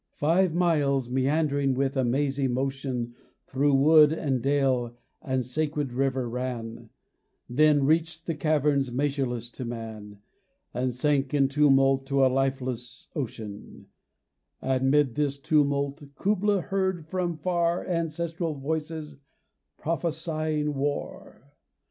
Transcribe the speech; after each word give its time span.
Five 0.15 0.55
miles 0.55 1.11
meandering 1.11 1.75
with 1.75 1.95
a 1.95 2.03
mazy 2.03 2.47
motion 2.47 3.13
Through 3.45 3.75
wood 3.75 4.11
and 4.11 4.41
dale 4.41 4.97
the 5.23 5.43
sacred 5.43 5.93
river 5.93 6.27
ran, 6.27 6.89
Then 7.47 7.85
reach'd 7.85 8.25
the 8.25 8.33
caverns 8.33 8.91
measureless 8.91 9.51
to 9.51 9.63
man, 9.63 10.17
And 10.73 10.91
sank 10.91 11.35
in 11.35 11.49
tumult 11.49 12.07
to 12.07 12.25
a 12.25 12.33
lifeless 12.33 13.11
ocean: 13.15 13.89
And 14.59 14.89
'mid 14.89 15.13
this 15.13 15.37
tumult 15.37 16.01
Kubla 16.15 16.61
heard 16.61 17.05
from 17.05 17.37
far 17.37 17.85
Ancestral 17.85 18.55
voices 18.55 19.17
prophesying 19.77 20.73
war! 20.73 21.53